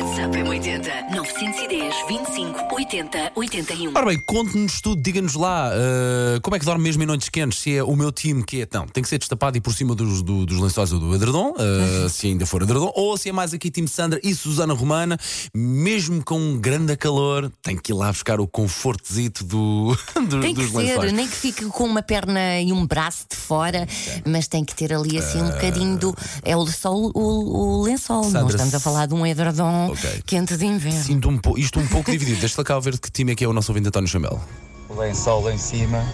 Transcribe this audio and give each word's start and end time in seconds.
WhatsApp 0.00 0.38
é 0.38 0.44
80 0.44 0.90
910 1.14 1.94
25 2.08 2.74
80 2.74 3.32
81. 3.36 3.90
Ora 3.94 4.06
bem, 4.06 4.18
conte-nos 4.18 4.80
tudo, 4.80 5.02
diga-nos 5.02 5.34
lá 5.34 5.70
uh, 5.70 6.40
como 6.40 6.56
é 6.56 6.58
que 6.58 6.64
dorme 6.64 6.82
mesmo 6.84 7.02
em 7.02 7.06
noites 7.06 7.28
quentes. 7.28 7.58
Se 7.58 7.76
é 7.76 7.82
o 7.84 7.94
meu 7.94 8.10
time 8.10 8.42
que 8.42 8.62
é. 8.62 8.68
Não, 8.72 8.86
tem 8.86 9.02
que 9.02 9.08
ser 9.08 9.18
destapado 9.18 9.58
e 9.58 9.60
por 9.60 9.74
cima 9.74 9.94
dos, 9.94 10.22
do- 10.22 10.46
dos 10.46 10.58
lençóis 10.58 10.90
ou 10.92 10.98
do 11.00 11.14
edredom, 11.14 11.52
uh, 11.52 12.08
se 12.08 12.28
ainda 12.28 12.46
for 12.46 12.62
edredom, 12.62 12.90
ou 12.94 13.16
se 13.18 13.28
é 13.28 13.32
mais 13.32 13.52
aqui 13.52 13.70
time 13.70 13.86
Sandra 13.88 14.18
e 14.24 14.34
Susana 14.34 14.72
Romana, 14.72 15.18
mesmo 15.54 16.24
com 16.24 16.38
um 16.40 16.58
grande 16.58 16.96
calor, 16.96 17.52
tem 17.62 17.76
que 17.76 17.92
ir 17.92 17.94
lá 17.94 18.10
buscar 18.10 18.40
o 18.40 18.46
confortezito 18.48 19.44
do, 19.44 19.94
do- 20.28 20.40
Tem 20.40 20.54
que 20.54 20.62
dos 20.62 20.70
ser, 20.70 20.76
lençóis. 20.78 21.12
nem 21.12 21.28
que 21.28 21.36
fique 21.36 21.64
com 21.66 21.84
uma 21.84 22.02
perna 22.02 22.58
e 22.60 22.72
um 22.72 22.86
braço 22.86 23.26
de 23.30 23.36
fora, 23.36 23.86
mas 24.26 24.48
tem 24.48 24.64
que 24.64 24.74
ter 24.74 24.94
ali 24.94 25.18
assim 25.18 25.42
um 25.42 25.50
bocadinho 25.50 25.98
do. 25.98 26.14
É 26.42 26.56
o, 26.56 26.66
só 26.66 26.94
o, 26.94 27.10
o- 27.14 27.80
o 27.80 27.82
lençol. 27.82 28.24
Sandra, 28.24 28.40
Não 28.42 28.48
estamos 28.48 28.74
a 28.74 28.80
falar 28.80 29.06
de 29.06 29.14
um 29.14 29.26
edredom 29.26 29.89
Ok. 29.92 30.22
quente 30.26 30.56
de 30.56 30.64
inverno. 30.66 31.02
Sinto 31.02 31.28
um 31.28 31.38
po- 31.38 31.58
isto 31.58 31.78
um 31.80 31.86
pouco 31.86 32.10
dividido. 32.10 32.40
Deixa-te 32.40 32.64
cá 32.64 32.78
ver 32.78 32.94
de 32.94 33.00
que 33.00 33.10
time 33.10 33.32
é 33.32 33.34
que 33.34 33.44
é 33.44 33.48
o 33.48 33.52
nosso 33.52 33.70
ouvinte 33.72 33.88
António 33.88 34.08
Chamel. 34.08 34.40
O 34.88 34.94
lençol 34.94 35.42
lá 35.44 35.52
em 35.52 35.58
cima 35.58 36.04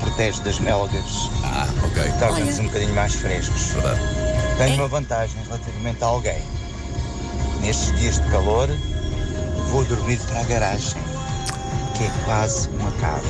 protege 0.00 0.40
das 0.42 0.58
melgas, 0.60 1.04
Ah, 1.44 1.66
ok. 1.84 2.02
torna-nos 2.18 2.58
um 2.58 2.64
bocadinho 2.64 2.94
mais 2.94 3.14
frescos. 3.14 3.62
Verdade. 3.68 4.00
Tenho 4.58 4.74
uma 4.76 4.88
vantagem 4.88 5.36
relativamente 5.44 6.02
a 6.02 6.06
alguém. 6.06 6.42
Nestes 7.60 7.98
dias 7.98 8.20
de 8.22 8.28
calor, 8.30 8.68
vou 9.70 9.84
dormir 9.84 10.18
para 10.20 10.40
a 10.40 10.44
garagem, 10.44 10.94
que 11.96 12.04
é 12.04 12.10
quase 12.24 12.68
uma 12.70 12.90
casa. 12.92 13.24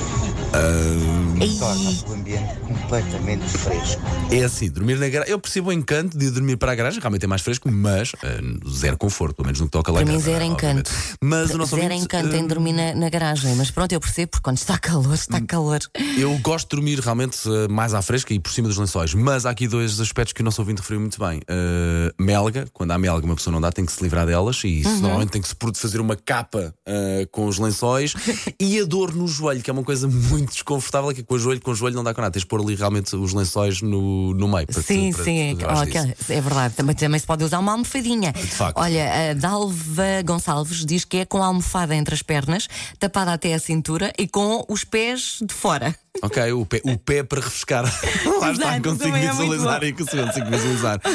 Ei. 1.40 1.58
Torna 1.58 1.90
o 2.08 2.12
ambiente 2.14 2.54
completamente 2.60 3.44
fresco. 3.58 4.00
É 4.30 4.42
assim, 4.44 4.70
dormir 4.70 4.98
na 4.98 5.08
garagem. 5.08 5.32
Eu 5.32 5.38
percebo 5.38 5.68
o 5.70 5.72
encanto 5.72 6.16
de 6.16 6.30
dormir 6.30 6.56
para 6.56 6.72
a 6.72 6.74
garagem, 6.74 6.98
realmente 7.00 7.24
é 7.24 7.26
mais 7.28 7.42
fresco, 7.42 7.70
mas 7.70 8.12
eh, 8.22 8.40
zero 8.70 8.96
conforto, 8.96 9.34
pelo 9.36 9.46
menos 9.46 9.60
no 9.60 9.66
que 9.66 9.72
toca 9.72 9.92
lá 9.92 10.02
Para 10.02 10.10
mim, 10.12 10.18
zero 10.20 10.44
encanto. 10.44 10.90
Mas 11.20 11.50
o 11.54 11.58
nosso 11.58 11.76
Zero 11.76 11.82
ouvinte, 11.92 12.04
encanto 12.04 12.34
eh, 12.34 12.38
em 12.38 12.46
dormir 12.46 12.72
na, 12.72 12.94
na 12.94 13.08
garagem. 13.08 13.54
Mas 13.56 13.70
pronto, 13.70 13.92
eu 13.92 14.00
percebo, 14.00 14.32
porque 14.32 14.42
quando 14.44 14.56
está 14.58 14.78
calor, 14.78 15.14
está 15.14 15.38
Hum. 15.38 15.46
calor. 15.46 15.78
Eu 16.16 16.36
gosto 16.38 16.68
de 16.70 16.76
dormir 16.76 16.98
realmente 17.00 17.38
eh, 17.48 17.68
mais 17.68 17.92
à 17.94 18.00
fresca 18.02 18.32
e 18.32 18.40
por 18.40 18.50
cima 18.52 18.68
dos 18.68 18.78
lençóis, 18.78 19.12
mas 19.14 19.44
há 19.46 19.50
aqui 19.50 19.68
dois 19.68 20.00
aspectos 20.00 20.32
que 20.32 20.40
o 20.40 20.44
nosso 20.44 20.60
ouvinte 20.62 20.80
referiu 20.80 21.00
muito 21.00 21.18
bem. 21.18 21.40
Eh, 21.46 22.12
melga, 22.18 22.66
quando 22.72 22.90
há 22.92 22.98
melga, 22.98 23.24
uma 23.26 23.36
pessoa 23.36 23.52
não 23.52 23.60
dá, 23.60 23.70
tem 23.70 23.84
que 23.84 23.92
se 23.92 24.02
livrar 24.02 24.26
delas 24.26 24.62
e 24.64 24.80
isso 24.80 24.88
Uhum. 24.88 25.00
normalmente 25.00 25.30
tem 25.30 25.42
que 25.42 25.48
se 25.48 25.54
fazer 25.74 26.00
uma 26.00 26.16
capa 26.16 26.74
eh, 26.86 27.28
com 27.30 27.46
os 27.46 27.58
lençóis 27.58 28.14
e 28.60 28.78
a 28.80 28.84
dor 28.84 29.14
no 29.14 29.28
joelho, 29.28 29.62
que 29.62 29.68
é 29.70 29.72
uma 29.72 29.84
coisa 29.84 30.08
muito 30.08 30.52
desconfortável, 30.52 31.12
que 31.12 31.25
com 31.26 31.34
o 31.34 31.38
joelho, 31.38 31.60
com 31.60 31.70
o 31.70 31.74
joelho 31.74 31.96
não 31.96 32.04
dá 32.04 32.14
com 32.14 32.20
nada, 32.20 32.32
tens 32.32 32.40
de 32.40 32.46
pôr 32.46 32.60
ali 32.60 32.74
realmente 32.74 33.14
os 33.16 33.32
lençóis 33.32 33.82
no, 33.82 34.32
no 34.34 34.48
meio. 34.48 34.66
para 34.66 34.82
Sim, 34.82 35.12
para 35.12 35.24
sim, 35.24 35.56
fazer 35.58 36.28
é, 36.28 36.36
é 36.36 36.40
verdade. 36.40 36.74
Também, 36.74 36.94
também 36.94 37.20
se 37.20 37.26
pode 37.26 37.44
usar 37.44 37.58
uma 37.58 37.72
almofadinha. 37.72 38.32
facto. 38.32 38.78
Olha, 38.78 39.30
a 39.30 39.34
Dalva 39.34 40.22
Gonçalves 40.24 40.84
diz 40.84 41.04
que 41.04 41.18
é 41.18 41.24
com 41.24 41.42
a 41.42 41.46
almofada 41.46 41.94
entre 41.94 42.14
as 42.14 42.22
pernas, 42.22 42.68
tapada 42.98 43.32
até 43.32 43.54
a 43.54 43.58
cintura 43.58 44.12
e 44.18 44.26
com 44.26 44.64
os 44.68 44.84
pés 44.84 45.38
de 45.42 45.52
fora. 45.52 45.94
Ok, 46.22 46.52
o 46.52 46.64
pé, 46.64 46.80
o 46.84 46.96
pé 46.98 47.22
para 47.22 47.40
refrescar. 47.40 47.84
Lá 48.40 48.52
está, 48.52 48.80
consigo 48.80 49.16
é 49.16 49.30
visualizar 49.30 49.84
e 49.84 49.92
consigo 49.92 50.50
visualizar. 50.50 51.00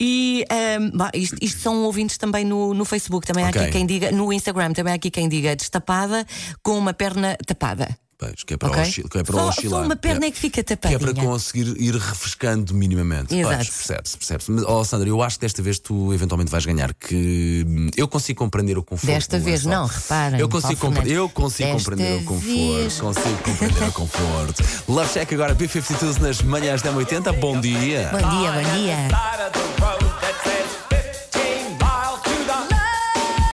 E 0.00 0.44
ahm, 0.48 0.90
bah, 0.94 1.10
isto, 1.12 1.36
isto 1.42 1.60
são 1.60 1.82
ouvintes 1.82 2.16
também 2.16 2.44
no, 2.44 2.72
no 2.72 2.84
Facebook, 2.84 3.26
também 3.26 3.44
há 3.44 3.48
Ok. 3.48 3.60
aqui 3.60 3.72
quem 3.72 3.84
diga, 3.84 4.12
no 4.12 4.32
Instagram 4.32 4.72
também 4.72 4.92
há 4.92 4.96
aqui 4.96 5.10
quem 5.10 5.28
diga 5.28 5.56
destapada 5.56 6.24
com 6.62 6.78
uma 6.78 6.94
perna 6.94 7.36
tapada. 7.44 7.88
Que 8.44 8.54
é 8.54 8.56
para, 8.56 8.70
Ok? 8.70 8.82
oscil- 8.82 9.08
que 9.08 9.18
é 9.18 9.22
para 9.22 9.34
Só- 9.36 9.48
oscilar. 9.50 9.80
só 9.82 9.86
uma 9.86 9.94
perna 9.94 10.24
é, 10.24 10.28
é 10.28 10.30
que 10.32 10.38
fica 10.40 10.54
Que 10.64 10.72
é 10.72 10.76
tapadinha. 10.76 10.98
para 10.98 11.14
conseguir 11.14 11.80
ir 11.80 11.94
refrescando 11.94 12.74
minimamente. 12.74 13.32
Exato. 13.32 13.56
Percebe-se, 13.58 14.16
percebe-se. 14.18 14.50
Mas, 14.50 14.64
oh, 14.66 14.82
Sandra, 14.84 15.08
eu 15.08 15.22
acho 15.22 15.36
que 15.38 15.42
desta 15.46 15.62
vez 15.62 15.78
tu 15.78 16.12
eventualmente 16.12 16.50
vais 16.50 16.66
ganhar. 16.66 16.92
Que 16.94 17.64
hum, 17.64 17.88
eu 17.96 18.08
consigo 18.08 18.40
compreender 18.40 18.76
o 18.76 18.82
conforto. 18.82 19.06
Desta 19.06 19.38
do 19.38 19.44
vez 19.44 19.64
não, 19.64 19.86
reparem, 19.86 20.40
Eu 20.40 20.48
consigo, 20.48 20.74
compre- 20.80 20.96
Fernandes. 21.02 21.16
eu 21.16 21.28
consigo 21.28 21.72
Desta 21.72 21.90
compreender 21.90 22.20
o 22.20 22.24
conforto. 22.24 23.00
Consigo 23.00 23.42
compreender 23.44 23.88
o 23.88 23.92
conforto. 23.92 24.64
Love 24.88 25.12
Check 25.12 25.32
agora, 25.34 25.54
B52 25.54 26.18
nas 26.18 26.42
manhãs 26.42 26.82
da 26.82 26.90
80 26.90 27.32
Bom 27.34 27.60
dia. 27.60 28.10
Bom 28.10 28.18
dia, 28.18 28.50
bom 28.52 28.74
dia. 28.82 29.67